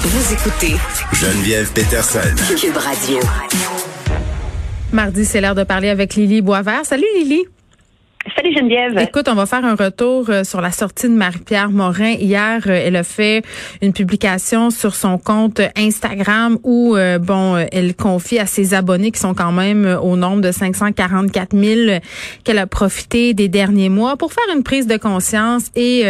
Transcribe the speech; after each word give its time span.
Vous 0.00 0.32
écoutez 0.32 0.76
Geneviève 1.12 1.72
Peterson. 1.72 2.20
Cube 2.56 2.76
Radio. 2.76 3.18
Mardi, 4.92 5.24
c'est 5.24 5.40
l'heure 5.40 5.56
de 5.56 5.64
parler 5.64 5.88
avec 5.88 6.14
Lily 6.14 6.40
Boisvert. 6.40 6.84
Salut 6.86 7.04
Lily. 7.16 7.44
Salut 8.36 8.52
Geneviève. 8.52 8.98
Écoute, 8.98 9.28
on 9.28 9.34
va 9.34 9.46
faire 9.46 9.64
un 9.64 9.74
retour 9.74 10.28
euh, 10.28 10.42
sur 10.42 10.60
la 10.60 10.72
sortie 10.72 11.08
de 11.08 11.14
Marie-Pierre 11.14 11.70
Morin. 11.70 12.12
Hier, 12.12 12.60
euh, 12.66 12.82
elle 12.84 12.96
a 12.96 13.04
fait 13.04 13.42
une 13.80 13.92
publication 13.92 14.70
sur 14.70 14.94
son 14.94 15.18
compte 15.18 15.60
Instagram 15.76 16.58
où, 16.64 16.96
euh, 16.96 17.18
bon, 17.18 17.56
elle 17.70 17.94
confie 17.94 18.38
à 18.38 18.46
ses 18.46 18.74
abonnés 18.74 19.12
qui 19.12 19.20
sont 19.20 19.34
quand 19.34 19.52
même 19.52 19.98
au 20.02 20.16
nombre 20.16 20.40
de 20.40 20.50
544 20.50 21.56
000 21.56 21.98
qu'elle 22.44 22.58
a 22.58 22.66
profité 22.66 23.34
des 23.34 23.48
derniers 23.48 23.88
mois 23.88 24.16
pour 24.16 24.32
faire 24.32 24.44
une 24.54 24.62
prise 24.62 24.86
de 24.86 24.96
conscience 24.96 25.64
et 25.76 26.04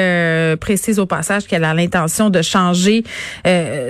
précise 0.61 0.99
au 0.99 1.07
passage 1.07 1.47
qu'elle 1.47 1.65
a 1.65 1.75
l'intention 1.75 2.31
de 2.31 2.43
changer 2.43 3.05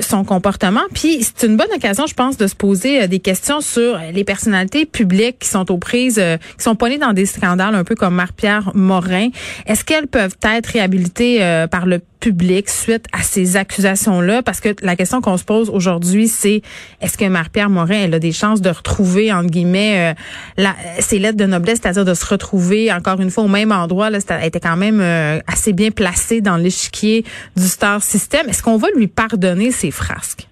son 0.00 0.24
comportement. 0.24 0.82
Puis, 0.94 1.22
c'est 1.22 1.46
une 1.46 1.56
bonne 1.56 1.72
occasion, 1.74 2.06
je 2.06 2.14
pense, 2.14 2.36
de 2.36 2.46
se 2.46 2.54
poser 2.54 3.06
des 3.08 3.20
questions 3.20 3.60
sur 3.60 3.98
les 4.12 4.24
personnalités 4.24 4.86
publiques 4.86 5.38
qui 5.40 5.48
sont 5.48 5.70
aux 5.70 5.78
prises, 5.78 6.22
qui 6.56 6.64
sont 6.64 6.74
poignées 6.74 6.98
dans 6.98 7.12
des 7.12 7.26
scandales 7.26 7.74
un 7.74 7.84
peu 7.84 7.94
comme 7.94 8.17
Marie-Pierre 8.18 8.72
Morin. 8.74 9.28
Est-ce 9.66 9.84
qu'elles 9.84 10.08
peuvent 10.08 10.36
être 10.42 10.66
réhabilitées 10.66 11.40
euh, 11.40 11.68
par 11.68 11.86
le 11.86 12.00
public 12.18 12.68
suite 12.68 13.06
à 13.12 13.22
ces 13.22 13.56
accusations-là? 13.56 14.42
Parce 14.42 14.60
que 14.60 14.70
la 14.82 14.96
question 14.96 15.20
qu'on 15.20 15.36
se 15.36 15.44
pose 15.44 15.70
aujourd'hui, 15.70 16.26
c'est 16.26 16.62
est-ce 17.00 17.16
que 17.16 17.24
Marie-Pierre 17.24 17.70
Morin, 17.70 18.12
a 18.12 18.18
des 18.18 18.32
chances 18.32 18.60
de 18.60 18.70
retrouver, 18.70 19.32
entre 19.32 19.50
guillemets, 19.50 20.14
euh, 20.58 20.68
ses 20.98 21.20
lettres 21.20 21.36
de 21.36 21.46
noblesse, 21.46 21.78
c'est-à-dire 21.80 22.04
de 22.04 22.14
se 22.14 22.26
retrouver 22.26 22.92
encore 22.92 23.20
une 23.20 23.30
fois 23.30 23.44
au 23.44 23.48
même 23.48 23.70
endroit. 23.70 24.10
Là, 24.10 24.18
elle 24.28 24.46
était 24.46 24.60
quand 24.60 24.76
même 24.76 25.00
euh, 25.00 25.38
assez 25.46 25.72
bien 25.72 25.92
placée 25.92 26.40
dans 26.40 26.56
l'échiquier 26.56 27.24
du 27.56 27.68
Star 27.68 28.02
System. 28.02 28.48
Est-ce 28.48 28.64
qu'on 28.64 28.78
va 28.78 28.88
lui 28.96 29.06
pardonner 29.06 29.70
ses 29.70 29.92
frasques? 29.92 30.47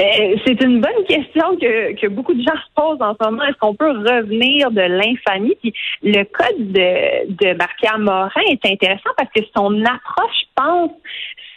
Euh, 0.00 0.36
c'est 0.46 0.62
une 0.62 0.80
bonne 0.80 1.04
question 1.06 1.56
que, 1.60 2.00
que 2.00 2.06
beaucoup 2.06 2.32
de 2.32 2.42
gens 2.42 2.56
se 2.56 2.74
posent 2.74 3.02
en 3.02 3.14
ce 3.20 3.28
moment. 3.28 3.44
Est-ce 3.44 3.58
qu'on 3.58 3.74
peut 3.74 3.90
revenir 3.90 4.70
de 4.70 4.80
l'infamie? 4.80 5.54
Puis 5.60 5.74
le 6.02 6.24
cas 6.24 6.50
de, 6.58 7.28
de 7.28 7.56
Marc 7.56 7.78
Morin 7.98 8.30
est 8.48 8.64
intéressant 8.64 9.10
parce 9.16 9.28
que 9.34 9.42
son 9.54 9.84
approche, 9.84 10.32
je 10.40 10.46
pense, 10.56 10.90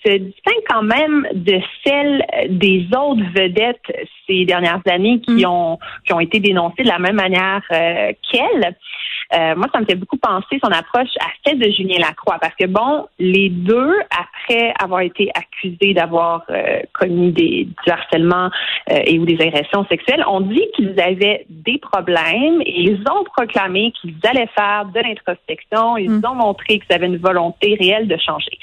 se 0.05 0.17
distingue 0.17 0.63
quand 0.69 0.83
même 0.83 1.27
de 1.33 1.59
celle 1.83 2.25
des 2.49 2.87
autres 2.95 3.23
vedettes 3.33 4.07
ces 4.27 4.45
dernières 4.45 4.81
années 4.89 5.19
qui 5.21 5.45
mm. 5.45 5.49
ont 5.49 5.79
qui 6.05 6.13
ont 6.13 6.19
été 6.19 6.39
dénoncées 6.39 6.83
de 6.83 6.89
la 6.89 6.99
même 6.99 7.15
manière 7.15 7.61
euh, 7.71 8.11
qu'elle. 8.31 8.75
Euh, 9.33 9.55
moi, 9.55 9.67
ça 9.73 9.79
me 9.79 9.85
fait 9.85 9.95
beaucoup 9.95 10.17
penser 10.17 10.59
son 10.63 10.71
approche 10.71 11.09
à 11.19 11.27
celle 11.45 11.59
de 11.59 11.69
Julien 11.71 11.97
Lacroix, 11.99 12.37
parce 12.39 12.55
que 12.55 12.65
bon, 12.65 13.07
les 13.19 13.49
deux, 13.49 13.95
après 14.11 14.73
avoir 14.81 15.01
été 15.01 15.29
accusés 15.33 15.93
d'avoir 15.93 16.43
euh, 16.49 16.79
commis 16.93 17.31
des, 17.31 17.65
du 17.65 17.91
harcèlement 17.91 18.49
euh, 18.91 18.99
et 19.05 19.19
ou 19.19 19.25
des 19.25 19.41
agressions 19.41 19.85
sexuelles, 19.85 20.23
ont 20.27 20.41
dit 20.41 20.63
qu'ils 20.75 20.99
avaient 20.99 21.45
des 21.49 21.79
problèmes 21.79 22.61
et 22.61 22.81
ils 22.81 23.03
ont 23.09 23.23
proclamé 23.23 23.91
qu'ils 23.99 24.15
allaient 24.23 24.49
faire 24.55 24.85
de 24.93 24.99
l'introspection. 24.99 25.97
Ils 25.97 26.11
mm. 26.11 26.21
ont 26.29 26.35
montré 26.35 26.79
qu'ils 26.79 26.95
avaient 26.95 27.07
une 27.07 27.17
volonté 27.17 27.77
réelle 27.79 28.07
de 28.07 28.17
changer. 28.17 28.57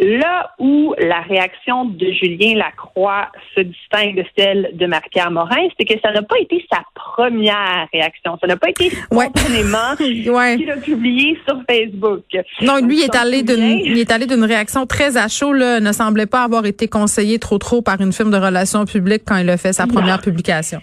Là 0.00 0.52
où 0.58 0.94
la 0.98 1.20
réaction 1.20 1.86
de 1.86 2.10
Julien 2.12 2.56
Lacroix 2.56 3.28
se 3.54 3.60
distingue 3.60 4.16
de 4.16 4.24
celle 4.36 4.70
de 4.74 4.86
Marie-Pierre 4.86 5.30
Morin, 5.30 5.66
c'est 5.78 5.86
que 5.86 5.98
ça 6.00 6.12
n'a 6.12 6.22
pas 6.22 6.38
été 6.38 6.64
sa 6.70 6.82
première 6.94 7.88
réaction. 7.92 8.38
Ça 8.40 8.46
n'a 8.46 8.56
pas 8.56 8.70
été 8.70 8.90
spontanément 8.90 9.96
qu'il 10.56 10.70
a 10.70 10.76
publié 10.76 11.38
sur 11.46 11.60
Facebook? 11.68 12.24
Non, 12.62 12.78
lui, 12.78 12.98
il 12.98 13.04
est, 13.04 13.16
allé 13.16 13.42
d'une, 13.42 13.80
il 13.84 13.98
est 13.98 14.10
allé 14.10 14.26
d'une 14.26 14.44
réaction 14.44 14.86
très 14.86 15.16
à 15.16 15.28
chaud, 15.28 15.52
là, 15.52 15.80
ne 15.80 15.92
semblait 15.92 16.26
pas 16.26 16.42
avoir 16.42 16.66
été 16.66 16.88
conseillé 16.88 17.38
trop 17.38 17.58
trop 17.58 17.82
par 17.82 18.00
une 18.00 18.12
firme 18.12 18.30
de 18.30 18.36
relations 18.36 18.84
publiques 18.84 19.22
quand 19.26 19.36
il 19.36 19.50
a 19.50 19.56
fait 19.56 19.72
sa 19.72 19.86
première 19.86 20.20
publication. 20.20 20.80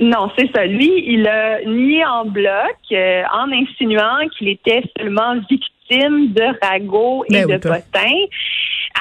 Non, 0.00 0.30
c'est 0.36 0.50
ça. 0.54 0.66
Lui, 0.66 1.04
il 1.06 1.26
a 1.26 1.64
nié 1.64 2.04
en 2.04 2.26
bloc 2.26 2.76
euh, 2.92 3.22
en 3.32 3.50
insinuant 3.50 4.28
qu'il 4.36 4.48
était 4.48 4.82
seulement 4.98 5.36
victime 5.48 6.32
de 6.32 6.42
ragots 6.62 7.24
et 7.30 7.44
ben 7.44 7.48
de 7.48 7.56
potins. 7.56 8.26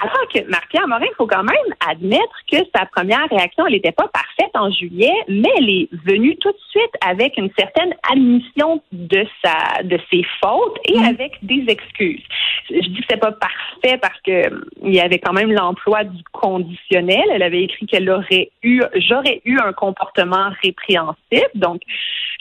Alors 0.02 0.28
que 0.34 0.50
Marc-Pierre 0.50 0.88
Morin, 0.88 1.06
il 1.06 1.16
faut 1.16 1.28
quand 1.28 1.44
même 1.44 1.56
admettre 1.88 2.36
que 2.52 2.58
sa 2.76 2.86
première 2.86 3.28
réaction, 3.30 3.66
elle 3.66 3.74
n'était 3.74 3.92
pas 3.92 4.08
parfaite 4.08 4.52
en 4.54 4.70
juillet, 4.72 5.14
mais 5.28 5.50
elle 5.58 5.70
est 5.70 5.90
venue 6.06 6.36
tout 6.38 6.52
de 6.52 6.58
suite 6.70 6.92
avec 7.06 7.38
une 7.38 7.50
certaine 7.58 7.94
admission 8.12 8.82
de 8.92 9.26
sa, 9.44 9.84
de 9.84 9.98
ses 10.12 10.24
fautes 10.42 10.78
et 10.86 11.00
mm. 11.00 11.06
avec 11.06 11.38
des 11.44 11.64
excuses. 11.68 12.24
Je 12.70 12.80
dis 12.90 13.00
que 13.02 13.06
c'est 13.10 13.20
pas 13.20 13.32
parfait 13.32 13.98
parce 14.02 14.20
que 14.26 14.48
hum, 14.48 14.66
il 14.84 14.94
y 14.94 15.00
avait 15.00 15.20
quand 15.20 15.34
même 15.34 15.52
l'emploi 15.52 16.04
du 16.04 16.24
conditionnel. 16.32 17.24
Elle 17.32 17.44
avait 17.44 17.64
écrit 17.64 17.86
qu'elle 17.86 18.10
aurait 18.10 18.50
eu, 18.64 18.82
j'aurais 19.08 19.42
eu 19.46 19.58
un 19.60 19.74
comportement 19.74 20.50
répréhensible. 20.62 21.16
Donc, 21.56 21.82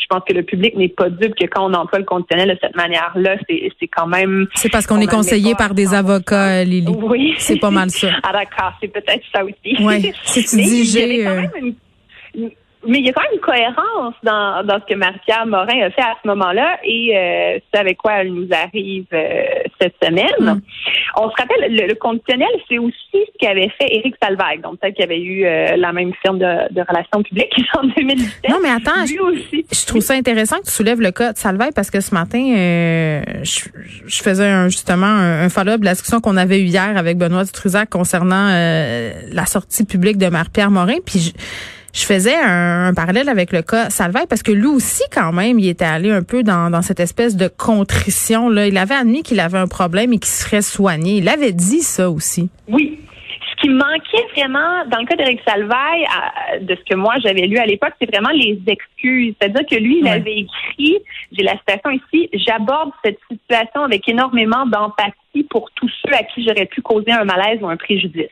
je 0.05 0.07
pense 0.09 0.23
que 0.29 0.35
le 0.35 0.43
public 0.43 0.77
n'est 0.77 0.89
pas 0.89 1.09
dupe 1.09 1.35
que 1.35 1.47
quand 1.47 1.71
on 1.71 1.75
emploie 1.75 1.99
le 1.99 2.05
conditionnel 2.05 2.51
de 2.51 2.59
cette 2.61 2.77
manière-là, 2.77 3.37
c'est 3.49 3.89
quand 3.89 4.07
même. 4.07 4.47
C'est 4.55 4.71
parce 4.71 4.87
qu'on 4.87 5.01
est 5.01 5.07
conseillé 5.07 5.55
par 5.55 5.75
des 5.75 5.95
avocats, 5.95 6.65
Lily. 6.65 6.93
Oui. 7.03 7.35
C'est 7.45 7.57
pas 7.57 7.71
mal 7.71 7.91
ça. 7.91 8.09
ah 8.23 8.33
d'accord, 8.33 8.73
c'est 8.81 8.89
peut-être 8.89 9.23
ça 9.33 9.45
aussi. 9.45 9.77
Oui. 9.81 10.13
Si 10.25 10.45
tu 10.45 10.57
dis 10.57 10.85
j'ai 10.85 11.25
mais 12.87 12.99
il 12.99 13.07
y 13.07 13.09
a 13.09 13.13
quand 13.13 13.23
même 13.23 13.35
une 13.35 13.41
cohérence 13.41 14.15
dans, 14.23 14.65
dans 14.65 14.81
ce 14.81 14.93
que 14.93 14.99
Marie-Pierre 14.99 15.47
Morin 15.47 15.81
a 15.83 15.91
fait 15.91 16.03
à 16.03 16.17
ce 16.23 16.29
moment-là 16.29 16.79
et 16.85 17.17
euh, 17.17 17.59
c'est 17.73 17.81
avec 17.81 17.99
quoi 17.99 18.21
elle 18.21 18.33
nous 18.33 18.49
arrive 18.53 19.07
euh, 19.13 19.45
cette 19.81 19.95
semaine. 20.03 20.27
Mm. 20.41 20.61
On 21.17 21.31
se 21.31 21.35
rappelle, 21.39 21.75
le, 21.75 21.95
conditionnel, 21.95 22.49
c'est 22.69 22.79
aussi 22.79 22.97
ce 23.13 23.39
qu'avait 23.39 23.71
fait 23.79 23.87
Éric 23.91 24.15
Salvaire, 24.23 24.59
donc 24.63 24.81
peut-être 24.81 24.95
qu'il 24.95 25.05
avait 25.05 25.21
eu 25.21 25.45
euh, 25.45 25.77
la 25.77 25.93
même 25.93 26.13
firme 26.23 26.39
de, 26.39 26.73
de 26.73 26.81
relations 26.87 27.23
publiques 27.23 27.55
en 27.79 27.85
2017. 27.85 28.51
Non, 28.51 28.59
mais 28.63 28.71
attends, 28.71 29.07
je, 29.07 29.21
aussi. 29.21 29.67
je 29.71 29.87
trouve 29.87 30.03
ça 30.03 30.15
intéressant 30.15 30.59
que 30.59 30.67
tu 30.67 30.73
soulèves 30.73 31.01
le 31.01 31.11
cas 31.11 31.33
de 31.33 31.39
Salvaire 31.39 31.71
parce 31.75 31.91
que 31.91 32.01
ce 32.01 32.15
matin, 32.15 32.43
euh, 32.57 33.23
je, 33.43 33.61
je, 34.07 34.23
faisais 34.23 34.49
un, 34.49 34.69
justement 34.69 35.07
un, 35.07 35.49
follow-up 35.49 35.81
de 35.81 35.85
la 35.85 35.93
discussion 35.93 36.21
qu'on 36.21 36.37
avait 36.37 36.61
eu 36.61 36.65
hier 36.65 36.97
avec 36.97 37.19
Benoît 37.19 37.45
Dutrisac 37.45 37.89
concernant 37.91 38.49
la 38.49 39.47
sortie 39.47 39.85
publique 39.85 40.19
de 40.19 40.29
Marie-Pierre 40.29 40.71
Morin, 40.71 40.97
puis 41.05 41.19
je, 41.19 41.33
je 41.95 42.05
faisais 42.05 42.35
un, 42.35 42.93
parallèle 42.93 43.29
avec 43.29 43.53
le 43.53 43.63
cas 43.63 43.89
Salvaire 43.89 44.27
parce 44.29 44.43
que 44.43 44.51
lui 44.51 44.67
aussi, 44.67 45.05
quand 45.13 45.33
même, 45.33 45.61
il 45.61 45.69
était 45.69 45.85
allé 45.85 46.11
un 46.11 46.23
peu 46.23 46.43
dans, 46.43 46.69
dans 46.69 46.83
cette 46.83 46.99
espèce 46.99 47.37
de 47.37 47.47
contrition. 47.49 48.49
Là. 48.49 48.67
Il 48.67 48.77
avait 48.77 48.97
admis 48.97 49.23
qu'il 49.23 49.39
avait 49.39 49.59
un 49.59 49.69
problème 49.69 50.13
et 50.13 50.19
qu'il 50.19 50.33
serait 50.33 50.61
soigné. 50.61 51.19
Il 51.19 51.29
avait 51.29 51.53
dit 51.53 51.83
ça 51.83 52.11
aussi. 52.11 52.49
Oui. 52.69 52.99
Ce 53.57 53.63
qui 53.63 53.69
manquait 53.69 54.27
vraiment 54.37 54.85
dans 54.87 54.99
le 54.99 55.07
cas 55.07 55.17
d'Éric 55.17 55.41
Salvaille, 55.47 56.07
de 56.61 56.75
ce 56.75 56.81
que 56.91 56.97
moi 56.97 57.15
j'avais 57.23 57.47
lu 57.47 57.59
à 57.59 57.67
l'époque, 57.67 57.93
c'est 58.01 58.11
vraiment 58.11 58.33
les 58.35 58.59
excuses. 58.67 59.35
C'est-à-dire 59.41 59.67
que 59.71 59.77
lui, 59.77 59.99
il 60.01 60.09
avait 60.09 60.39
écrit, 60.39 60.99
j'ai 61.33 61.43
la 61.43 61.57
citation 61.59 61.91
ici, 61.91 62.29
j'aborde 62.33 62.91
cette 63.05 63.19
situation 63.31 63.85
avec 63.85 64.09
énormément 64.09 64.67
d'empathie 64.67 65.45
pour 65.51 65.71
tous 65.75 65.91
ceux 66.05 66.15
à 66.15 66.23
qui 66.23 66.45
j'aurais 66.45 66.67
pu 66.67 66.81
causer 66.83 67.13
un 67.13 67.25
malaise 67.25 67.59
ou 67.61 67.69
un 67.69 67.77
préjudice. 67.77 68.31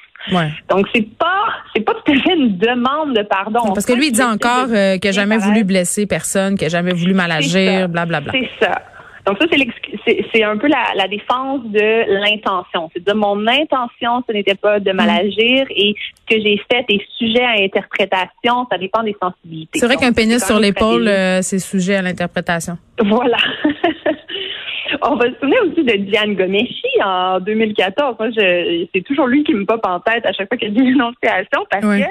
Donc 0.71 0.87
c'est 0.94 1.06
pas 1.19 1.47
c'est 1.75 1.82
pas 1.82 1.94
tout 1.94 2.12
à 2.12 2.15
fait 2.15 2.34
une 2.34 2.56
demande 2.56 3.16
de 3.16 3.22
pardon. 3.22 3.72
parce 3.75 3.87
que 3.87 3.93
lui 3.93 4.09
il 4.09 4.12
dit 4.12 4.22
encore 4.22 4.69
euh, 4.71 4.97
qu'il 4.99 5.11
n'a 5.11 5.12
jamais 5.12 5.37
voulu 5.37 5.65
blesser 5.65 6.06
personne, 6.06 6.56
qu'il 6.56 6.66
n'a 6.66 6.71
jamais 6.71 6.93
voulu 6.93 7.15
mal 7.15 7.32
agir, 7.32 7.88
blablabla. 7.88 8.32
C'est 8.32 8.50
ça. 8.61 8.82
Donc 9.25 9.38
ça 9.41 9.47
c'est 9.50 10.27
c'est 10.34 10.43
un 10.43 10.56
peu 10.56 10.66
la, 10.66 10.94
la 10.97 11.06
défense 11.06 11.60
de 11.65 12.21
l'intention. 12.21 12.91
C'est 12.93 13.05
de 13.05 13.12
mon 13.12 13.47
intention, 13.47 14.22
ce 14.27 14.33
n'était 14.33 14.56
pas 14.56 14.81
de 14.81 14.91
mal 14.91 15.10
agir 15.10 15.66
et 15.71 15.94
ce 16.28 16.34
que 16.34 16.43
j'ai 16.43 16.60
fait 16.71 16.84
est 16.88 17.03
sujet 17.19 17.44
à 17.44 17.62
interprétation. 17.62 18.66
Ça 18.71 18.78
dépend 18.78 19.03
des 19.05 19.16
sensibilités. 19.22 19.78
C'est 19.78 19.87
vrai 19.87 19.97
qu'un 19.97 20.12
pénis 20.12 20.44
sur 20.44 20.59
l'épaule, 20.59 21.06
euh, 21.06 21.41
c'est 21.43 21.61
sujet 21.61 21.97
à 21.97 22.03
l'interprétation. 22.03 22.78
Voilà. 22.99 23.38
On 25.03 25.16
va 25.16 25.27
se 25.27 25.34
souvenir 25.41 25.59
aussi 25.65 25.84
de 25.84 25.97
Diane 26.05 26.34
Gomeshi 26.34 27.03
en 27.05 27.41
2014. 27.41 28.16
Moi, 28.19 28.28
c'est 28.34 29.00
toujours 29.02 29.26
lui 29.26 29.43
qui 29.44 29.55
me 29.55 29.64
pop 29.64 29.81
en 29.85 30.00
tête 30.00 30.26
à 30.26 30.32
chaque 30.32 30.49
fois 30.49 30.56
qu'il 30.56 30.69
y 30.69 30.70
a 30.70 30.75
des 30.75 30.82
dénonciations 30.91 31.64
parce 31.70 31.85
que 31.85 32.05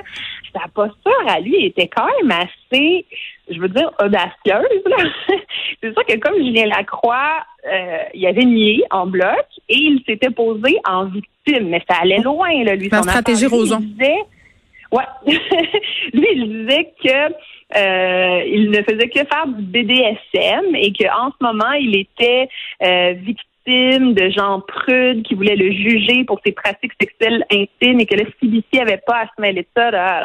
sa 0.54 0.68
posture 0.74 1.28
à 1.28 1.40
lui 1.40 1.66
était 1.66 1.88
quand 1.88 2.08
même 2.22 2.32
assez, 2.32 3.06
je 3.50 3.60
veux 3.60 3.70
dire, 3.70 3.92
audacieuse. 4.04 4.84
c'est 5.82 5.94
sûr 5.94 6.06
que 6.06 6.18
comme 6.20 6.36
Julien 6.38 6.66
Lacroix, 6.68 7.44
euh, 7.72 7.98
il 8.14 8.26
avait 8.26 8.46
nié 8.46 8.84
en 8.92 9.08
bloc 9.08 9.46
et 9.70 9.76
il 9.76 10.02
s'était 10.06 10.30
posé 10.30 10.78
en 10.86 11.06
victime, 11.06 11.70
mais 11.70 11.82
ça 11.90 11.98
allait 12.02 12.20
loin, 12.20 12.64
là, 12.64 12.76
lui. 12.76 12.90
La 12.90 13.04
stratégie 13.04 13.48
Roson. 13.48 13.82
Ouais. 14.92 15.04
lui, 16.14 16.28
il 16.36 16.66
disait 16.66 16.94
que 17.04 17.34
euh, 17.78 18.44
il 18.46 18.70
ne 18.70 18.84
faisait 18.84 19.08
que 19.08 19.20
faire 19.20 19.48
du 19.48 19.62
BDSM 19.64 20.76
et 20.76 20.92
qu'en 20.92 21.32
ce 21.32 21.38
moment, 21.42 21.72
il 21.80 21.96
était 21.96 22.50
euh, 22.84 23.14
victime 23.14 23.46
de 23.66 24.30
gens 24.30 24.62
prudes 24.62 25.24
qui 25.24 25.36
voulaient 25.36 25.56
le 25.56 25.72
juger 25.72 26.24
pour 26.26 26.40
ses 26.46 26.52
pratiques 26.52 26.94
sexuelles 27.00 27.46
intimes 27.52 28.00
et 28.00 28.06
que 28.06 28.16
le 28.16 28.26
CBC 28.40 28.82
avait 28.82 29.02
pas 29.06 29.22
à 29.22 29.26
se 29.26 29.42
mêler 29.42 29.62
de 29.62 29.68
ça. 29.76 29.92
Là, 29.92 30.24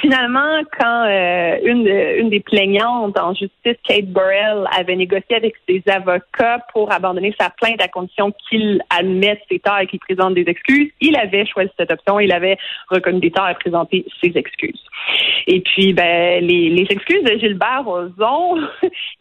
finalement, 0.00 0.62
quand 0.78 1.04
euh, 1.06 1.58
une, 1.64 1.86
une 1.86 2.30
des 2.30 2.40
plaignantes 2.40 3.18
en 3.18 3.34
justice, 3.34 3.76
Kate 3.84 4.06
Burrell, 4.06 4.64
avait 4.76 4.96
négocié 4.96 5.36
avec 5.36 5.54
ses 5.68 5.82
avocats 5.88 6.64
pour 6.72 6.92
abandonner 6.92 7.34
sa 7.40 7.50
plainte 7.50 7.80
à 7.82 7.88
condition 7.88 8.32
qu'il 8.48 8.82
admette 8.90 9.40
ses 9.50 9.58
torts 9.58 9.80
et 9.80 9.86
qu'il 9.86 10.00
présente 10.00 10.34
des 10.34 10.44
excuses, 10.46 10.90
il 11.00 11.16
avait 11.16 11.46
choisi 11.46 11.70
cette 11.78 11.92
option. 11.92 12.20
Il 12.20 12.32
avait 12.32 12.58
reconnu 12.88 13.20
des 13.20 13.30
torts 13.30 13.48
et 13.48 13.54
présenté 13.54 14.06
ses 14.22 14.36
excuses. 14.36 14.82
Et 15.46 15.60
puis, 15.60 15.92
ben, 15.92 16.44
les, 16.44 16.68
les 16.70 16.86
excuses 16.90 17.22
de 17.24 17.38
Gilbert 17.38 17.84
Rozon, 17.84 18.60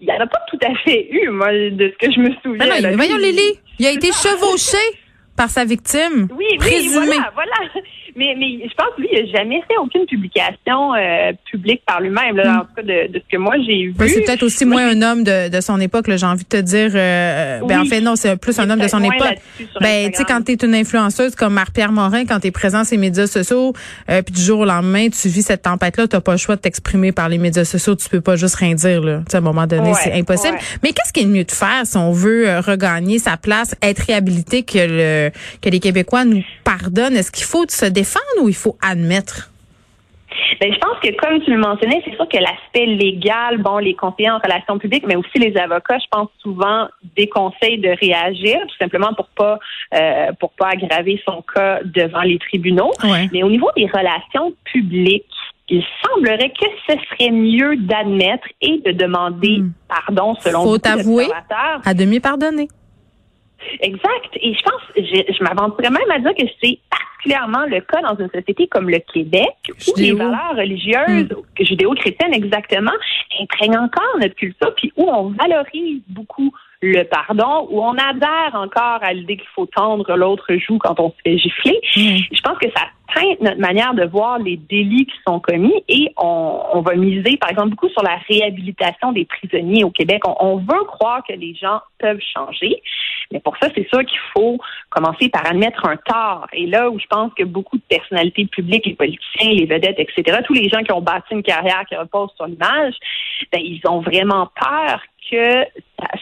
il 0.00 0.06
n'y 0.06 0.12
en 0.12 0.20
a 0.20 0.26
pas 0.26 0.40
tout 0.48 0.58
à 0.62 0.74
fait 0.84 1.08
eu, 1.10 1.28
moi, 1.28 1.52
de 1.52 1.92
ce 1.92 2.06
que 2.06 2.12
je 2.12 2.20
me 2.20 2.30
souviens. 2.42 2.66
Non, 2.66 2.90
non, 2.90 2.96
voyons, 2.96 3.18
Lily, 3.18 3.60
il 3.78 3.86
a 3.86 3.90
été 3.90 4.08
chevauché 4.12 4.78
par 5.36 5.48
sa 5.50 5.64
victime. 5.64 6.28
Oui, 6.36 6.46
oui, 6.60 6.88
voilà, 6.92 7.32
voilà. 7.34 7.56
Mais, 8.16 8.34
mais 8.38 8.68
je 8.68 8.74
pense 8.74 8.88
que 8.96 9.02
lui, 9.02 9.08
il 9.12 9.24
n'a 9.24 9.38
jamais 9.38 9.62
fait 9.68 9.76
aucune 9.78 10.06
publication 10.06 10.94
euh, 10.94 11.32
publique 11.50 11.82
par 11.86 12.00
lui-même, 12.00 12.36
hmm. 12.36 12.58
en 12.58 12.60
tout 12.60 12.74
cas 12.76 12.82
de, 12.82 13.12
de, 13.12 13.18
ce 13.18 13.30
que 13.30 13.36
moi 13.36 13.54
j'ai 13.64 13.86
vu. 13.86 13.94
c'est 14.08 14.22
peut-être 14.22 14.42
aussi 14.42 14.64
moins 14.64 14.88
un 14.88 15.02
homme 15.02 15.24
de, 15.24 15.48
de 15.48 15.60
son 15.60 15.80
époque, 15.80 16.06
j'ai 16.08 16.26
envie 16.26 16.44
de 16.44 16.48
te 16.48 16.60
dire. 16.60 16.90
Euh, 16.94 17.60
ben, 17.66 17.80
en 17.80 17.84
fait, 17.84 18.00
non, 18.00 18.16
c'est 18.16 18.36
plus 18.36 18.58
un 18.58 18.68
homme 18.70 18.80
de 18.80 18.88
son 18.88 19.02
époque. 19.02 19.38
Ben, 19.80 20.10
tu 20.10 20.18
sais, 20.18 20.24
quand 20.24 20.42
tu 20.42 20.52
es 20.52 20.54
une 20.54 20.74
influenceuse 20.74 21.34
comme 21.34 21.54
Marc-Pierre 21.54 21.92
Morin, 21.92 22.24
quand 22.26 22.40
tu 22.40 22.48
es 22.48 22.50
présent 22.50 22.84
sur 22.84 22.96
les 22.96 23.00
médias 23.00 23.26
sociaux, 23.26 23.72
euh, 24.10 24.22
puis 24.22 24.34
du 24.34 24.42
jour 24.42 24.60
au 24.60 24.64
lendemain, 24.64 25.08
tu 25.08 25.28
vis 25.28 25.42
cette 25.42 25.62
tempête-là, 25.62 26.08
tu 26.08 26.20
pas 26.20 26.32
le 26.32 26.38
choix 26.38 26.56
de 26.56 26.60
t'exprimer 26.60 27.12
par 27.12 27.28
les 27.28 27.38
médias 27.38 27.64
sociaux, 27.64 27.94
tu 27.96 28.08
peux 28.08 28.20
pas 28.20 28.36
juste 28.36 28.56
rien 28.56 28.74
dire. 28.74 29.00
Là. 29.00 29.22
à 29.32 29.36
un 29.36 29.40
moment 29.40 29.66
donné, 29.66 29.92
c'est 29.94 30.12
impossible. 30.12 30.58
Mais 30.82 30.92
qu'est-ce 30.92 31.12
qui 31.12 31.20
est 31.20 31.26
mieux 31.26 31.44
de 31.44 31.50
faire 31.50 31.82
si 31.84 31.96
on 31.96 32.12
veut 32.12 32.48
euh, 32.48 32.60
regagner 32.60 33.18
sa 33.18 33.36
place, 33.36 33.74
être 33.82 34.00
réhabilité, 34.06 34.62
que, 34.62 34.78
le, 34.78 35.30
que 35.60 35.68
les 35.68 35.80
Québécois 35.80 36.24
nous 36.24 36.42
pardonnent? 36.64 37.16
Est-ce 37.16 37.30
qu'il 37.30 37.44
faut 37.44 37.64
se 37.68 37.86
défendre 38.00 38.42
ou 38.42 38.48
il 38.48 38.54
faut 38.54 38.76
admettre? 38.82 39.50
Ben, 40.60 40.72
je 40.72 40.78
pense 40.78 40.98
que, 41.02 41.10
comme 41.16 41.40
tu 41.42 41.50
le 41.50 41.58
mentionnais, 41.58 42.02
c'est 42.04 42.14
sûr 42.14 42.28
que 42.28 42.36
l'aspect 42.36 42.86
légal, 42.86 43.58
bon, 43.58 43.78
les 43.78 43.94
conseillers 43.94 44.30
en 44.30 44.38
relations 44.38 44.78
publiques, 44.78 45.04
mais 45.06 45.16
aussi 45.16 45.38
les 45.38 45.56
avocats, 45.56 45.98
je 45.98 46.06
pense 46.10 46.28
souvent 46.42 46.88
déconseillent 47.16 47.80
de 47.80 47.94
réagir, 48.00 48.58
tout 48.68 48.76
simplement 48.78 49.12
pour 49.14 49.26
pas 49.28 49.58
euh, 49.94 50.32
pour 50.38 50.52
pas 50.52 50.68
aggraver 50.68 51.20
son 51.26 51.42
cas 51.42 51.80
devant 51.84 52.22
les 52.22 52.38
tribunaux. 52.38 52.92
Mais 53.32 53.42
au 53.42 53.50
niveau 53.50 53.70
des 53.76 53.86
relations 53.86 54.52
publiques, 54.64 55.24
il 55.68 55.82
semblerait 56.04 56.50
que 56.50 56.66
ce 56.88 56.94
serait 57.10 57.30
mieux 57.30 57.76
d'admettre 57.76 58.46
et 58.60 58.82
de 58.84 58.92
demander 58.92 59.60
hmm. 59.60 59.72
pardon 59.88 60.34
selon 60.40 60.62
Faut 60.64 60.86
avouer 60.86 61.28
à 61.84 61.94
demi 61.94 62.20
pardonner. 62.20 62.68
Exact. 63.80 64.36
Et 64.40 64.54
je 64.54 64.62
pense, 64.62 64.82
je, 64.96 65.32
je 65.32 65.42
même 65.90 66.10
à 66.10 66.18
dire 66.18 66.34
que 66.34 66.50
c'est 66.62 66.78
particulièrement 66.90 67.66
le 67.66 67.80
cas 67.80 68.00
dans 68.02 68.16
une 68.16 68.30
société 68.30 68.66
comme 68.68 68.88
le 68.88 68.98
Québec, 69.12 69.54
où 69.88 69.92
les 69.98 70.12
valeurs 70.12 70.56
religieuses, 70.56 71.28
hmm. 71.30 71.64
judéo-chrétiennes 71.64 72.34
exactement, 72.34 72.92
imprègnent 73.40 73.78
encore 73.78 74.18
notre 74.20 74.34
culture, 74.34 74.74
puis 74.76 74.92
où 74.96 75.10
on 75.10 75.30
valorise 75.30 76.02
beaucoup 76.08 76.52
le 76.82 77.04
pardon, 77.04 77.68
où 77.70 77.82
on 77.82 77.94
adhère 77.96 78.54
encore 78.54 79.00
à 79.02 79.12
l'idée 79.12 79.36
qu'il 79.36 79.48
faut 79.54 79.66
tendre 79.66 80.16
l'autre 80.16 80.46
joue 80.56 80.78
quand 80.78 80.98
on 80.98 81.10
se 81.10 81.16
fait 81.22 81.38
gifler. 81.38 81.78
Hmm. 81.94 82.16
Je 82.32 82.40
pense 82.40 82.58
que 82.58 82.70
ça 82.74 82.84
teinte 83.14 83.40
notre 83.40 83.60
manière 83.60 83.94
de 83.94 84.04
voir 84.04 84.38
les 84.38 84.56
délits 84.56 85.06
qui 85.06 85.16
sont 85.26 85.40
commis 85.40 85.84
et 85.88 86.12
on, 86.16 86.62
on, 86.74 86.80
va 86.80 86.94
miser, 86.94 87.36
par 87.36 87.50
exemple, 87.50 87.70
beaucoup 87.70 87.88
sur 87.88 88.02
la 88.02 88.16
réhabilitation 88.28 89.12
des 89.12 89.24
prisonniers 89.24 89.84
au 89.84 89.90
Québec. 89.90 90.22
On, 90.26 90.36
on 90.40 90.56
veut 90.56 90.84
croire 90.86 91.22
que 91.28 91.34
les 91.34 91.54
gens 91.54 91.80
peuvent 91.98 92.20
changer, 92.34 92.80
mais 93.32 93.40
pour 93.40 93.56
ça, 93.58 93.68
c'est 93.74 93.88
sûr 93.88 94.04
qu'il 94.04 94.18
faut 94.32 94.58
commencer 94.90 95.28
par 95.28 95.46
admettre 95.46 95.86
un 95.86 95.96
tort. 95.96 96.46
Et 96.52 96.66
là 96.66 96.90
où 96.90 96.98
je 96.98 97.06
pense 97.06 97.32
que 97.34 97.44
beaucoup 97.44 97.76
de 97.76 97.82
personnalités 97.88 98.46
publiques, 98.46 98.86
les 98.86 98.94
politiciens, 98.94 99.50
les 99.52 99.66
vedettes, 99.66 99.98
etc., 99.98 100.38
tous 100.46 100.54
les 100.54 100.68
gens 100.68 100.82
qui 100.82 100.92
ont 100.92 101.02
bâti 101.02 101.32
une 101.32 101.42
carrière 101.42 101.84
qui 101.88 101.96
repose 101.96 102.30
sur 102.36 102.46
l'image, 102.46 102.94
ben, 103.52 103.60
ils 103.60 103.80
ont 103.86 104.00
vraiment 104.00 104.48
peur 104.58 105.00
que 105.30 105.64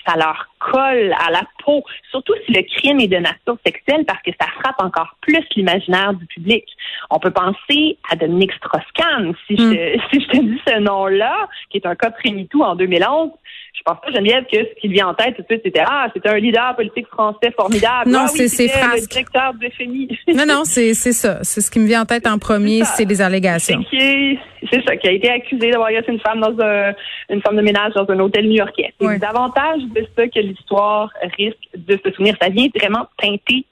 ça, 0.07 0.17
leur 0.17 0.49
colle 0.59 1.15
à 1.19 1.31
la 1.31 1.43
peau, 1.65 1.85
surtout 2.11 2.35
si 2.47 2.53
le 2.53 2.63
crime 2.63 3.01
est 3.01 3.09
de 3.09 3.17
nature 3.17 3.59
sexuelle, 3.65 4.05
parce 4.07 4.23
que 4.23 4.31
ça 4.41 4.47
frappe 4.61 4.81
encore 4.81 5.17
plus 5.21 5.45
l'imaginaire 5.57 6.15
du 6.15 6.27
public. 6.27 6.65
On 7.11 7.19
peut 7.19 7.31
penser 7.31 7.99
à 8.11 8.17
Dominique 8.17 8.53
Strauss-Kahn, 8.55 9.35
si, 9.47 9.57
je, 9.57 9.97
hmm. 9.97 10.01
si 10.13 10.21
je 10.21 10.29
te 10.29 10.37
dis 10.39 10.61
ce 10.67 10.79
nom-là, 10.79 11.49
qui 11.71 11.79
est 11.79 11.87
un 11.87 11.95
cas 11.95 12.13
tout 12.51 12.63
en 12.63 12.75
2011 12.75 13.31
je 13.79 13.83
pense 13.85 14.01
pas, 14.01 14.11
Geneviève, 14.11 14.45
que 14.53 14.59
ce 14.59 14.81
qui 14.81 14.89
vient 14.89 15.09
en 15.09 15.15
tête 15.15 15.37
tout 15.37 15.43
de 15.43 15.47
suite, 15.47 15.61
c'était 15.65 15.83
Ah, 15.87 16.09
c'était 16.13 16.31
un 16.31 16.39
leader 16.39 16.75
politique 16.75 17.07
français 17.07 17.53
formidable. 17.57 18.11
Non, 18.11 18.23
ah 18.25 18.29
c'est 18.29 18.49
c'est 18.49 18.67
le 18.67 19.07
directeur 19.07 19.55
de 19.55 19.69
FMI. 19.69 20.09
non, 20.35 20.47
non, 20.47 20.63
c'est 20.65 20.95
ça. 20.95 21.39
C'est 21.43 21.61
ce 21.61 21.71
qui 21.71 21.79
me 21.79 21.87
vient 21.87 22.03
en 22.03 22.05
tête 22.05 22.27
en 22.27 22.39
premier, 22.39 22.83
c'est 22.85 23.05
des 23.05 23.23
allégations. 23.23 23.81
C'est 23.91 24.85
ça, 24.85 24.97
qui 24.97 25.09
a 25.09 25.13
été 25.13 25.31
accusé 25.31 25.71
d'avoir 25.71 25.89
agressé 25.89 26.11
une 26.11 26.19
femme 26.19 26.41
dans 26.41 26.61
un, 26.61 26.93
une 27.31 27.41
femme 27.41 27.57
de 27.57 27.63
ménage 27.63 27.93
dans 27.95 28.11
un 28.11 28.19
hôtel 28.19 28.49
new-yorkais. 28.49 28.93
C'est 29.01 29.19
davantage 29.19 29.83
de 29.95 30.05
ça 30.17 30.27
que 30.27 30.41
l'histoire 30.41 31.11
risque 31.37 31.69
de 31.77 31.99
se 32.05 32.11
souvenir. 32.13 32.35
Ça 32.43 32.49
vient 32.49 32.67
vraiment 32.75 33.07
teinter 33.17 33.65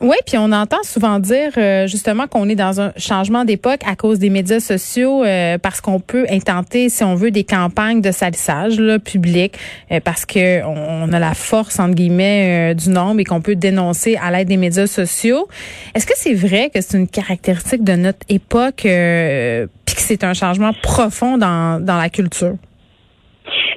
Oui, 0.00 0.16
puis 0.26 0.38
on 0.38 0.50
entend 0.52 0.82
souvent 0.82 1.18
dire 1.18 1.52
euh, 1.56 1.86
justement 1.86 2.26
qu'on 2.26 2.48
est 2.48 2.54
dans 2.54 2.80
un 2.80 2.92
changement 2.96 3.44
d'époque 3.44 3.80
à 3.86 3.96
cause 3.96 4.18
des 4.18 4.30
médias 4.30 4.60
sociaux 4.60 5.24
euh, 5.24 5.58
parce 5.58 5.80
qu'on 5.80 6.00
peut 6.00 6.26
intenter, 6.30 6.88
si 6.88 7.04
on 7.04 7.14
veut, 7.14 7.30
des 7.30 7.44
campagnes 7.44 8.00
de 8.00 8.10
salissage 8.10 8.78
là, 8.80 8.98
public 8.98 9.58
euh, 9.92 10.00
parce 10.00 10.26
que 10.26 10.62
on, 10.64 11.12
a 11.12 11.18
la 11.18 11.34
force 11.34 11.78
entre 11.78 11.94
guillemets 11.94 12.74
du 12.74 12.88
nombre 12.90 13.20
et 13.20 13.24
qu'on 13.24 13.40
peut 13.40 13.56
dénoncer 13.56 14.16
à 14.16 14.30
l'aide 14.30 14.48
des 14.48 14.56
médias 14.56 14.86
sociaux. 14.86 15.48
Est-ce 15.94 16.06
que 16.06 16.14
c'est 16.16 16.34
vrai 16.34 16.70
que 16.74 16.80
c'est 16.80 16.96
une 16.96 17.08
caractéristique 17.08 17.84
de 17.84 17.92
notre 17.92 18.26
époque 18.28 18.80
puis 18.82 19.94
que 19.94 20.00
c'est 20.00 20.24
un 20.24 20.34
changement 20.34 20.72
profond 20.82 21.38
dans, 21.38 21.84
dans 21.84 21.98
la 21.98 22.08
culture? 22.08 22.56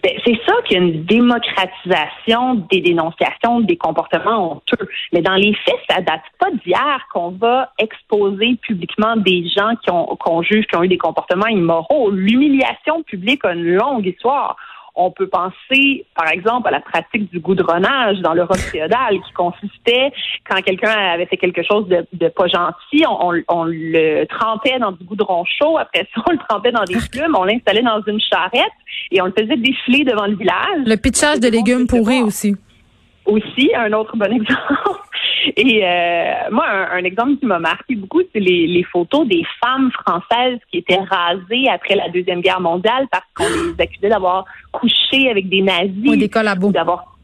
Ben, 0.08 0.18
c'est 0.24 0.40
ça 0.48 0.54
qu'il 0.64 0.78
y 0.78 0.80
a 0.80 0.84
une 0.84 1.04
démocratisation 1.04 2.66
des 2.72 2.80
dénonciations 2.80 3.60
des 3.60 3.76
comportements 3.76 4.54
honteux. 4.54 4.88
Mais 5.12 5.22
dans 5.22 5.36
les 5.36 5.54
faits, 5.54 5.76
ça 5.90 6.00
date 6.00 6.22
pas 6.40 6.50
d'hier 6.64 7.06
qu'on 7.12 7.32
va 7.32 7.74
exposer 7.78 8.56
publiquement 8.62 9.18
des 9.18 9.46
gens 9.50 9.76
qui 9.84 9.92
ont 9.92 10.06
qu'on 10.16 10.42
juge 10.44 10.66
qui 10.68 10.78
ont 10.78 10.84
eu 10.84 10.88
des 10.88 10.98
comportements 10.98 11.48
immoraux. 11.48 12.10
L'humiliation 12.12 13.04
publique 13.04 13.44
a 13.44 13.54
une 13.54 13.76
longue 13.76 14.06
histoire. 14.06 14.56
On 14.96 15.12
peut 15.12 15.28
penser, 15.28 16.06
par 16.16 16.30
exemple, 16.30 16.70
à 16.70 16.72
la 16.72 16.80
pratique 16.80 17.30
du 17.30 17.40
goudronnage 17.40 18.20
dans 18.20 18.34
l'Europe 18.34 18.58
féodale, 18.58 19.20
qui 19.28 19.34
consistait, 19.34 20.12
quand 20.50 20.60
quelqu'un 20.62 20.90
avait 20.90 21.28
fait 21.28 21.38
quelque 21.38 21.62
chose 21.62 21.88
de, 21.88 22.28
pas 22.30 22.48
gentil, 22.48 23.06
on, 23.08 23.34
on, 23.48 23.66
le 23.66 24.26
trempait 24.26 24.80
dans 24.80 24.94
du 24.94 25.04
goudron 25.04 25.44
chaud. 25.46 25.78
Après 25.78 26.08
ça, 26.16 26.22
on 26.28 26.32
le 26.32 26.40
trempait 26.50 26.72
dans 26.72 26.86
des 26.86 26.98
plumes, 27.12 27.36
on 27.38 27.44
l'installait 27.44 27.84
dans 27.84 28.02
une 28.08 28.20
charrette 28.20 28.74
et 29.12 29.22
on 29.22 29.26
le 29.26 29.34
faisait 29.38 29.58
défiler 29.58 30.04
devant 30.04 30.26
le 30.26 30.36
village. 30.36 30.86
Le 30.86 30.96
pitchage 30.96 31.40
de 31.40 31.48
légumes 31.48 31.88
pourris 31.88 32.22
aussi. 32.22 32.56
Aussi, 33.26 33.72
un 33.76 33.92
autre 33.94 34.16
bon 34.16 34.32
exemple. 34.32 35.02
Et 35.56 35.86
euh, 35.86 36.34
moi, 36.52 36.66
un, 36.68 37.04
exemple 37.04 37.38
qui 37.38 37.46
m'a 37.46 37.60
marqué 37.60 37.96
beaucoup, 37.96 38.22
c'est 38.34 38.40
les, 38.40 38.68
les, 38.68 38.84
photos 38.84 39.28
des 39.28 39.44
femmes 39.64 39.92
françaises 39.92 40.60
qui 40.72 40.80
étaient 40.80 41.00
rasées 41.00 41.70
après 41.70 41.96
la 41.96 42.10
Deuxième 42.10 42.42
Guerre 42.42 42.60
mondiale 42.60 43.08
parce 43.12 43.26
qu'on 43.34 43.46
les 43.46 43.74
accusait 43.84 44.10
d'avoir 44.10 44.46
couché 44.72 45.30
avec 45.30 45.48
des 45.48 45.62
nazis. 45.62 46.10
Ou 46.10 46.16
des 46.16 46.30
collabos. 46.30 46.72
D'avoir 46.72 47.18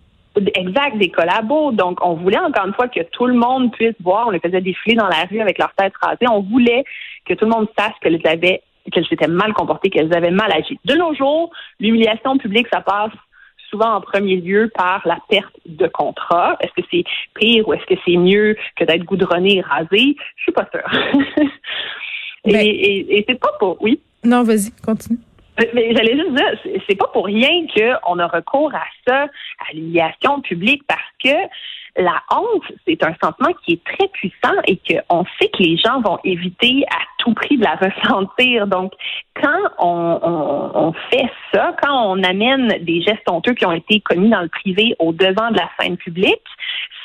Exact, 0.56 0.98
des 0.98 1.10
collabos. 1.10 1.72
Donc, 1.74 2.04
on 2.04 2.16
voulait 2.16 2.40
encore 2.40 2.66
une 2.66 2.74
fois 2.74 2.88
que 2.88 3.02
tout 3.12 3.28
le 3.28 3.36
monde 3.36 3.72
puisse 3.72 3.96
voir. 4.02 4.28
On 4.28 4.32
les 4.32 4.40
faisait 4.40 4.62
défiler 4.62 4.96
dans 4.96 5.08
la 5.08 5.26
rue 5.30 5.40
avec 5.40 5.60
leur 5.60 5.74
tête 5.76 5.94
rasée. 6.02 6.28
On 6.30 6.42
voulait 6.42 6.84
que 7.26 7.34
tout 7.36 7.46
le 7.46 7.52
monde 7.52 7.68
sache 7.78 7.94
qu'elles 8.02 8.20
avaient, 8.26 8.62
qu'elles 8.92 9.08
s'étaient 9.08 9.28
mal 9.28 9.54
comportées, 9.54 9.90
qu'elles 9.90 10.14
avaient 10.16 10.32
mal 10.32 10.52
agi. 10.52 10.80
De 10.86 10.96
nos 10.96 11.14
jours, 11.14 11.52
l'humiliation 11.80 12.38
publique, 12.38 12.68
ça 12.72 12.82
passe 12.82 13.12
souvent 13.70 13.96
en 13.96 14.02
premier 14.02 14.38
lieu 14.38 14.72
par 14.76 15.02
la 15.06 15.18
perte 15.30 15.56
de 15.66 15.88
contrat. 15.88 16.58
Est-ce 16.62 16.82
que 16.82 16.88
c'est 16.92 17.04
pire 17.34 17.68
ou 17.68 17.74
est-ce 17.74 17.86
que 17.86 18.00
c'est 18.06 18.18
mieux 18.18 18.56
que 18.76 18.84
d'être 18.84 19.04
goudronné 19.04 19.58
et 19.58 19.62
rasé? 19.62 20.16
Je 20.36 20.44
suis 20.44 20.52
pas 20.52 20.68
sûre. 20.72 21.44
Ben 22.46 22.60
et, 22.60 23.24
c'est 23.26 23.40
pas 23.40 23.54
pour... 23.58 23.82
Oui? 23.82 24.02
Non, 24.26 24.44
vas-y, 24.44 24.72
continue. 24.86 25.18
Mais 25.74 25.96
j'allais 25.96 26.18
juste 26.18 26.34
dire, 26.34 26.82
c'est 26.90 26.98
pas 26.98 27.08
pour 27.14 27.26
rien 27.26 27.66
qu'on 27.74 28.20
a 28.20 28.28
recours 28.28 28.74
à 28.76 28.84
ça, 29.08 29.24
à 29.24 29.74
l'humiliation 29.74 30.42
publique, 30.42 30.84
parce 30.86 31.00
que 31.24 31.30
la 31.98 32.24
honte, 32.32 32.64
c'est 32.88 33.04
un 33.04 33.14
sentiment 33.24 33.54
qui 33.64 33.74
est 33.74 33.84
très 33.84 34.08
puissant 34.08 34.56
et 34.66 34.78
qu'on 34.78 35.26
sait 35.40 35.50
que 35.50 35.62
les 35.62 35.78
gens 35.78 36.02
vont 36.02 36.18
éviter 36.24 36.84
à 36.90 37.00
tout 37.20 37.34
prix 37.34 37.58
de 37.58 37.64
la 37.64 37.76
ressentir. 37.82 38.68
Donc, 38.68 38.94
quand 39.40 39.60
on, 39.80 40.20
on, 40.24 40.72
on, 40.88 40.94
fait 41.12 41.30
ça, 41.54 41.76
quand 41.82 42.16
on 42.16 42.24
amène 42.24 42.84
des 42.84 43.02
gestes 43.02 43.30
honteux 43.30 43.54
qui 43.54 43.66
ont 43.66 43.72
été 43.72 44.00
commis 44.02 44.30
dans 44.30 44.42
le 44.42 44.50
privé 44.50 44.96
au 45.00 45.14
devant 45.14 45.52
de 45.52 45.58
la 45.58 45.70
scène 45.80 45.98
publique, 45.98 46.42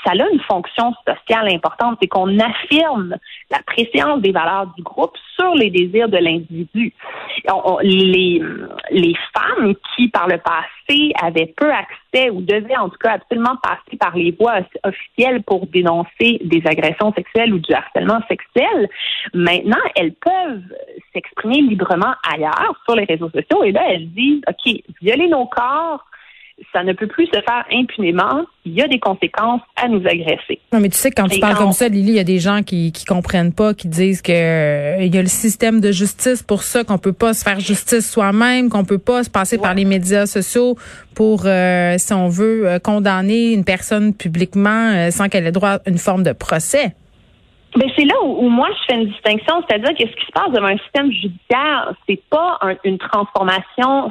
ça 0.04 0.12
a 0.12 0.30
une 0.32 0.40
fonction 0.40 0.94
sociale 1.06 1.48
importante, 1.52 1.98
c'est 2.00 2.08
qu'on 2.08 2.38
affirme 2.38 3.16
la 3.50 3.58
préséance 3.66 4.20
des 4.20 4.32
valeurs 4.32 4.66
du 4.76 4.82
groupe 4.82 5.16
sur 5.38 5.54
les 5.54 5.70
désirs 5.70 6.08
de 6.08 6.18
l'individu. 6.18 6.92
Les, 7.82 8.42
les 8.90 9.14
femmes 9.34 9.74
qui, 9.96 10.08
par 10.08 10.28
le 10.28 10.38
passé, 10.38 10.68
avaient 11.20 11.52
peu 11.56 11.70
accès 11.70 12.30
ou 12.30 12.40
devaient 12.40 12.76
en 12.76 12.88
tout 12.88 12.98
cas 12.98 13.12
absolument 13.12 13.56
passer 13.62 13.96
par 13.98 14.16
les 14.16 14.32
voies 14.32 14.60
officielles 14.84 15.42
pour 15.42 15.66
dénoncer 15.66 16.40
des 16.44 16.62
agressions 16.64 17.12
sexuelles 17.12 17.52
ou 17.52 17.58
du 17.58 17.72
harcèlement 17.72 18.20
sexuel, 18.28 18.88
maintenant, 19.34 19.76
elles 19.96 20.14
peuvent 20.14 20.62
s'exprimer 21.12 21.62
librement 21.62 22.14
ailleurs 22.32 22.74
sur 22.84 22.96
les 22.96 23.04
réseaux 23.04 23.30
sociaux. 23.30 23.64
Et 23.64 23.72
là, 23.72 23.82
elles 23.88 24.08
disent, 24.10 24.42
OK, 24.48 24.74
violer 25.00 25.28
nos 25.28 25.46
corps, 25.46 26.04
ça 26.72 26.82
ne 26.82 26.92
peut 26.92 27.06
plus 27.06 27.26
se 27.26 27.40
faire 27.40 27.64
impunément. 27.72 28.44
Il 28.64 28.72
y 28.72 28.82
a 28.82 28.88
des 28.88 28.98
conséquences 28.98 29.62
à 29.76 29.88
nous 29.88 30.04
agresser. 30.06 30.60
Non, 30.72 30.80
mais 30.80 30.88
tu 30.88 30.96
sais, 30.96 31.10
quand 31.10 31.28
tu 31.28 31.40
parles 31.40 31.56
comme 31.56 31.72
ça, 31.72 31.88
Lily, 31.88 32.10
il 32.10 32.16
y 32.16 32.20
a 32.20 32.24
des 32.24 32.38
gens 32.38 32.62
qui 32.62 32.92
qui 32.92 33.04
comprennent 33.04 33.52
pas, 33.52 33.74
qui 33.74 33.88
disent 33.88 34.22
que 34.22 34.32
euh, 34.32 35.04
il 35.04 35.14
y 35.14 35.18
a 35.18 35.22
le 35.22 35.28
système 35.28 35.80
de 35.80 35.92
justice 35.92 36.42
pour 36.42 36.62
ça, 36.62 36.84
qu'on 36.84 36.98
peut 36.98 37.12
pas 37.12 37.32
se 37.32 37.44
faire 37.44 37.60
justice 37.60 38.10
soi-même, 38.10 38.68
qu'on 38.68 38.84
peut 38.84 38.98
pas 38.98 39.24
se 39.24 39.30
passer 39.30 39.58
par 39.58 39.74
les 39.74 39.84
médias 39.84 40.26
sociaux 40.26 40.76
pour, 41.14 41.46
euh, 41.46 41.94
si 41.98 42.12
on 42.12 42.28
veut, 42.28 42.68
euh, 42.68 42.78
condamner 42.78 43.52
une 43.52 43.64
personne 43.64 44.14
publiquement 44.14 45.10
sans 45.10 45.28
qu'elle 45.28 45.46
ait 45.46 45.52
droit 45.52 45.76
à 45.76 45.80
une 45.86 45.98
forme 45.98 46.22
de 46.22 46.32
procès. 46.32 46.94
Mais 47.76 47.84
ben, 47.84 47.92
c'est 47.96 48.04
là 48.04 48.14
où, 48.24 48.48
moi 48.48 48.68
je 48.70 48.86
fais 48.86 49.00
une 49.00 49.08
distinction, 49.08 49.62
c'est-à-dire 49.68 49.90
que 49.90 50.10
ce 50.10 50.16
qui 50.16 50.26
se 50.26 50.32
passe 50.32 50.50
devant 50.52 50.68
un 50.68 50.78
système 50.78 51.12
judiciaire, 51.12 51.92
c'est 52.08 52.20
pas 52.30 52.58
une 52.84 52.98
transformation 52.98 54.10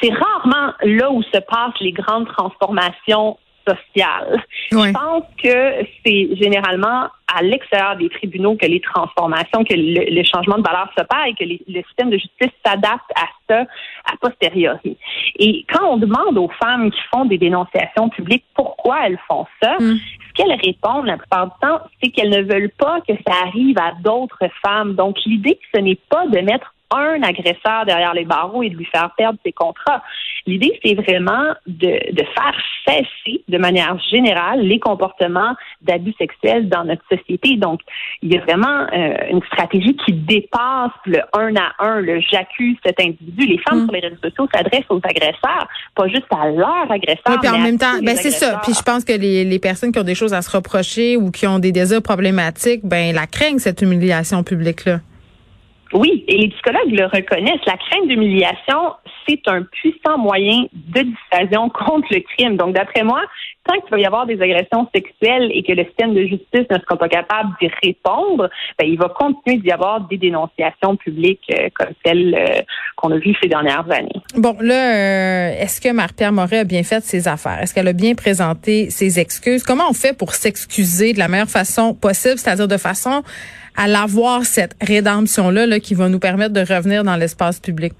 c'est 0.00 0.12
rarement 0.12 0.72
là 0.82 1.10
où 1.10 1.22
se 1.22 1.38
passent 1.38 1.80
les 1.80 1.92
grandes 1.92 2.28
transformations 2.28 3.38
sociales. 3.66 4.42
Je 4.70 4.92
pense 4.92 5.24
que 5.42 5.86
c'est 6.04 6.36
généralement 6.36 7.08
à 7.26 7.42
l'extérieur 7.42 7.96
des 7.96 8.08
tribunaux 8.08 8.56
que 8.56 8.66
les 8.66 8.80
transformations, 8.80 9.64
que 9.64 9.74
le, 9.74 10.22
changement 10.22 10.58
de 10.58 10.62
valeur 10.62 10.88
se 10.96 11.02
et 11.28 11.34
que 11.34 11.44
le 11.44 11.82
système 11.82 12.10
de 12.10 12.18
justice 12.18 12.52
s'adapte 12.64 13.10
à 13.16 13.26
ça 13.48 13.60
a 13.60 14.16
posteriori. 14.20 14.96
Et 15.38 15.64
quand 15.72 15.84
on 15.84 15.96
demande 15.96 16.38
aux 16.38 16.50
femmes 16.60 16.90
qui 16.90 17.00
font 17.12 17.24
des 17.24 17.38
dénonciations 17.38 18.08
publiques 18.08 18.44
pourquoi 18.54 19.06
elles 19.06 19.18
font 19.28 19.46
ça, 19.62 19.76
mm. 19.78 19.96
ce 19.96 20.32
qu'elles 20.34 20.60
répondent 20.64 21.06
la 21.06 21.16
plupart 21.16 21.46
du 21.46 21.52
temps, 21.60 21.80
c'est 22.02 22.10
qu'elles 22.10 22.30
ne 22.30 22.42
veulent 22.42 22.72
pas 22.78 23.00
que 23.06 23.14
ça 23.26 23.34
arrive 23.46 23.78
à 23.78 23.92
d'autres 24.02 24.44
femmes. 24.64 24.94
Donc 24.94 25.16
l'idée, 25.26 25.58
ce 25.74 25.80
n'est 25.80 25.98
pas 26.08 26.26
de 26.26 26.38
mettre 26.40 26.74
un 26.90 27.22
agresseur 27.22 27.84
derrière 27.86 28.14
les 28.14 28.24
barreaux 28.24 28.62
et 28.62 28.70
de 28.70 28.76
lui 28.76 28.86
faire 28.86 29.10
perdre 29.16 29.38
ses 29.44 29.52
contrats. 29.52 30.02
L'idée, 30.46 30.78
c'est 30.84 30.94
vraiment 30.94 31.54
de, 31.66 32.12
de, 32.12 32.24
faire 32.34 32.54
cesser 32.86 33.42
de 33.48 33.58
manière 33.58 33.98
générale 34.10 34.60
les 34.60 34.78
comportements 34.78 35.54
d'abus 35.82 36.14
sexuels 36.18 36.68
dans 36.68 36.84
notre 36.84 37.02
société. 37.10 37.56
Donc, 37.56 37.80
il 38.22 38.32
y 38.32 38.38
a 38.38 38.40
vraiment 38.42 38.86
euh, 38.92 39.16
une 39.30 39.42
stratégie 39.52 39.96
qui 40.06 40.12
dépasse 40.12 40.92
le 41.06 41.18
un 41.32 41.54
à 41.56 41.72
un, 41.80 42.00
le 42.00 42.20
j'accuse 42.30 42.76
cet 42.84 43.00
individu. 43.00 43.46
Les 43.46 43.58
femmes 43.58 43.82
mm. 43.82 43.84
sur 43.86 43.92
les 43.92 44.00
réseaux 44.00 44.16
sociaux 44.22 44.48
s'adressent 44.54 44.90
aux 44.90 45.00
agresseurs, 45.02 45.68
pas 45.96 46.06
juste 46.06 46.26
à 46.30 46.48
leur 46.50 46.90
agresseur. 46.90 47.24
Oui, 47.26 47.36
puis 47.42 47.50
en 47.50 47.58
même 47.58 47.78
temps, 47.78 47.98
ben 48.00 48.16
c'est 48.16 48.30
ça. 48.30 48.60
Puis 48.62 48.72
je 48.74 48.82
pense 48.82 49.04
que 49.04 49.12
les, 49.12 49.44
les 49.44 49.58
personnes 49.58 49.90
qui 49.90 49.98
ont 49.98 50.04
des 50.04 50.14
choses 50.14 50.34
à 50.34 50.42
se 50.42 50.56
reprocher 50.56 51.16
ou 51.16 51.32
qui 51.32 51.48
ont 51.48 51.58
des 51.58 51.72
désirs 51.72 52.02
problématiques, 52.02 52.82
ben 52.84 53.12
la 53.12 53.26
craignent 53.26 53.58
cette 53.58 53.82
humiliation 53.82 54.44
publique 54.44 54.84
là. 54.84 55.00
Oui, 55.92 56.24
et 56.28 56.36
les 56.38 56.48
psychologues 56.48 56.90
le 56.90 57.04
reconnaissent. 57.06 57.64
La 57.66 57.76
crainte 57.76 58.08
d'humiliation, 58.08 58.94
c'est 59.26 59.40
un 59.46 59.62
puissant 59.62 60.18
moyen 60.18 60.66
de 60.72 61.02
dissuasion 61.02 61.68
contre 61.86 62.08
le 62.10 62.20
crime. 62.20 62.56
Donc, 62.56 62.74
d'après 62.74 63.02
moi, 63.02 63.22
tant 63.66 63.80
qu'il 63.80 63.90
va 63.90 63.98
y 63.98 64.06
avoir 64.06 64.26
des 64.26 64.40
agressions 64.40 64.88
sexuelles 64.94 65.50
et 65.52 65.62
que 65.62 65.72
le 65.72 65.84
système 65.84 66.14
de 66.14 66.22
justice 66.22 66.66
ne 66.70 66.78
sera 66.78 66.96
pas 66.96 67.08
capable 67.08 67.50
d'y 67.60 67.70
répondre, 67.82 68.48
ben, 68.78 68.86
il 68.86 68.98
va 68.98 69.08
continuer 69.08 69.58
d'y 69.58 69.70
avoir 69.70 70.00
des 70.06 70.16
dénonciations 70.16 70.96
publiques 70.96 71.42
euh, 71.52 71.68
comme 71.74 71.92
celles 72.04 72.34
euh, 72.34 72.62
qu'on 72.96 73.10
a 73.12 73.18
vues 73.18 73.34
ces 73.42 73.48
dernières 73.48 73.90
années. 73.90 74.20
Bon, 74.36 74.56
là, 74.60 74.94
euh, 74.94 75.62
est-ce 75.62 75.80
que 75.80 75.92
Marie-Pierre 75.92 76.32
Moret 76.32 76.60
a 76.60 76.64
bien 76.64 76.82
fait 76.82 77.02
ses 77.02 77.28
affaires? 77.28 77.60
Est-ce 77.60 77.74
qu'elle 77.74 77.88
a 77.88 77.92
bien 77.92 78.14
présenté 78.14 78.90
ses 78.90 79.18
excuses? 79.18 79.62
Comment 79.62 79.90
on 79.90 79.94
fait 79.94 80.16
pour 80.16 80.34
s'excuser 80.34 81.12
de 81.12 81.18
la 81.18 81.28
meilleure 81.28 81.48
façon 81.48 81.94
possible, 81.94 82.38
c'est-à-dire 82.38 82.68
de 82.68 82.76
façon 82.76 83.22
à 83.76 83.86
l'avoir 83.88 84.44
cette 84.44 84.76
rédemption-là 84.82 85.66
là, 85.66 85.80
qui 85.80 85.94
va 85.94 86.08
nous 86.08 86.18
permettre 86.18 86.54
de 86.54 86.60
revenir 86.60 87.04
dans 87.04 87.16
l'espace 87.16 87.60
public? 87.60 87.92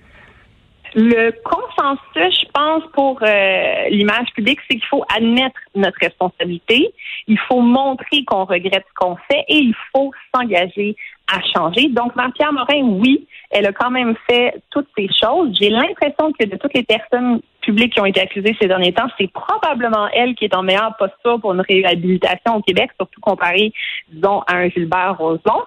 Le 0.94 1.30
consensus, 1.42 2.40
je 2.40 2.46
pense, 2.54 2.82
pour 2.94 3.22
euh, 3.22 3.88
l'image 3.90 4.28
publique, 4.34 4.58
c'est 4.66 4.76
qu'il 4.76 4.86
faut 4.88 5.04
admettre 5.14 5.60
notre 5.74 5.98
responsabilité, 6.00 6.90
il 7.26 7.38
faut 7.48 7.60
montrer 7.60 8.24
qu'on 8.26 8.44
regrette 8.44 8.84
ce 8.88 8.94
qu'on 8.94 9.16
fait 9.30 9.44
et 9.48 9.58
il 9.58 9.74
faut 9.94 10.10
s'engager 10.34 10.96
à 11.32 11.40
changer. 11.54 11.88
Donc, 11.88 12.14
Marie-Pierre 12.14 12.52
Morin, 12.52 12.82
oui, 13.00 13.26
elle 13.50 13.66
a 13.66 13.72
quand 13.72 13.90
même 13.90 14.14
fait 14.28 14.54
toutes 14.70 14.88
ces 14.96 15.08
choses. 15.20 15.56
J'ai 15.60 15.70
l'impression 15.70 16.32
que 16.38 16.46
de 16.46 16.56
toutes 16.56 16.74
les 16.74 16.84
personnes 16.84 17.40
publiques 17.62 17.94
qui 17.94 18.00
ont 18.00 18.06
été 18.06 18.20
accusées 18.20 18.56
ces 18.60 18.68
derniers 18.68 18.92
temps, 18.92 19.08
c'est 19.18 19.30
probablement 19.32 20.08
elle 20.14 20.36
qui 20.36 20.44
est 20.44 20.54
en 20.54 20.62
meilleure 20.62 20.94
posture 20.96 21.40
pour 21.40 21.52
une 21.52 21.62
réhabilitation 21.62 22.56
au 22.56 22.62
Québec, 22.62 22.90
surtout 22.96 23.20
comparé, 23.20 23.72
disons, 24.08 24.40
à 24.46 24.56
un 24.56 24.68
Gilbert 24.68 25.16
Rozon. 25.18 25.64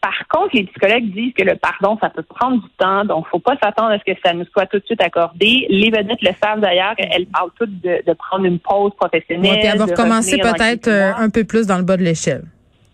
Par 0.00 0.28
contre, 0.28 0.54
les 0.54 0.64
psychologues 0.64 1.10
disent 1.12 1.34
que 1.34 1.42
le 1.42 1.56
pardon, 1.56 1.98
ça 2.00 2.08
peut 2.10 2.22
prendre 2.22 2.62
du 2.62 2.68
temps, 2.78 3.04
donc 3.04 3.26
faut 3.28 3.38
pas 3.38 3.56
s'attendre 3.62 3.90
à 3.90 3.98
ce 3.98 4.04
que 4.04 4.18
ça 4.24 4.32
nous 4.32 4.44
soit 4.52 4.66
tout 4.66 4.78
de 4.78 4.84
suite 4.84 5.02
accordé. 5.02 5.66
Les 5.68 5.90
vedettes 5.90 6.22
le 6.22 6.30
savent 6.42 6.60
d'ailleurs, 6.60 6.94
elles 6.96 7.26
parlent 7.26 7.50
toutes 7.58 7.80
de, 7.80 8.12
prendre 8.14 8.44
une 8.44 8.58
pause 8.58 8.92
professionnelle. 8.98 9.78
Ouais, 9.78 9.84
puis 9.86 9.94
commencer 9.94 10.38
peut-être 10.38 10.88
euh, 10.88 11.12
un 11.18 11.28
peu 11.28 11.44
plus 11.44 11.66
dans 11.66 11.76
le 11.76 11.84
bas 11.84 11.96
de 11.96 12.02
l'échelle. 12.02 12.44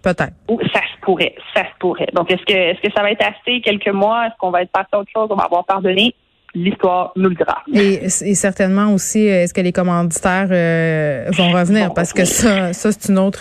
Peut-être. 0.02 0.32
Ça 0.72 0.80
se 0.80 1.00
pourrait, 1.00 1.34
ça 1.54 1.62
se 1.62 1.78
pourrait. 1.78 2.08
Donc, 2.12 2.30
est-ce 2.30 2.44
que, 2.44 2.52
est-ce 2.52 2.80
que 2.80 2.92
ça 2.94 3.02
va 3.02 3.12
être 3.12 3.24
assez 3.24 3.60
quelques 3.60 3.88
mois? 3.88 4.26
Est-ce 4.26 4.34
qu'on 4.38 4.50
va 4.50 4.62
être 4.62 4.72
passé 4.72 4.88
à 4.92 4.98
autre 4.98 5.10
chose? 5.14 5.28
On 5.30 5.36
va 5.36 5.44
avoir 5.44 5.64
pardonné? 5.64 6.14
L'histoire 6.54 7.12
nous 7.16 7.30
le 7.30 7.34
dira. 7.34 7.62
Et, 7.72 8.04
et 8.04 8.34
certainement 8.34 8.92
aussi, 8.92 9.24
est-ce 9.24 9.54
que 9.54 9.62
les 9.62 9.72
commanditaires 9.72 10.48
euh, 10.50 11.24
vont 11.30 11.50
revenir? 11.50 11.94
Parce 11.94 12.12
que 12.12 12.26
ça, 12.26 12.74
ça 12.74 12.92
c'est 12.92 13.10
une 13.10 13.18
autre 13.18 13.40